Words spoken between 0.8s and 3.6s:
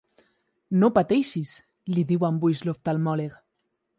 No pateixis —li diu amb ulls d'oftalmòleg—.